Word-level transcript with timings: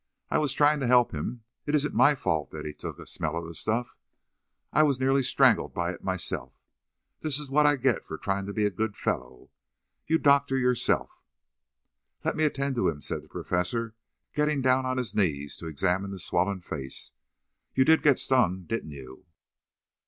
"I 0.31 0.39
was 0.39 0.53
trying 0.53 0.79
to 0.79 0.87
help 0.87 1.11
him. 1.11 1.43
It 1.67 1.75
isn't 1.75 1.93
my 1.93 2.15
fault 2.15 2.49
that 2.49 2.65
he 2.65 2.73
took 2.73 2.97
a 2.97 3.05
smell 3.05 3.37
of 3.37 3.45
the 3.45 3.53
stuff. 3.53 3.99
I 4.73 4.81
was 4.81 4.99
nearly 4.99 5.21
strangled 5.21 5.75
by 5.75 5.91
it 5.91 6.03
myself. 6.03 6.55
That 7.19 7.37
is 7.37 7.51
what 7.51 7.67
I 7.67 7.75
get 7.75 8.03
for 8.03 8.17
trying 8.17 8.47
to 8.47 8.51
be 8.53 8.65
a 8.65 8.71
good 8.71 8.95
fellow. 8.95 9.51
You 10.07 10.17
doctor 10.17 10.57
yourself." 10.57 11.21
"Let 12.25 12.35
me 12.35 12.45
attend 12.45 12.73
to 12.77 12.89
him," 12.89 12.99
said 12.99 13.21
the 13.21 13.27
Professor, 13.29 13.93
getting 14.33 14.63
down 14.63 14.87
on 14.87 14.97
his 14.97 15.13
knees 15.13 15.55
to 15.57 15.67
examine 15.67 16.09
the 16.09 16.17
swollen 16.17 16.61
face. 16.61 17.11
"You 17.75 17.85
did 17.85 18.01
get 18.01 18.17
stung, 18.17 18.63
didn't 18.63 18.89
you?" 18.89 19.27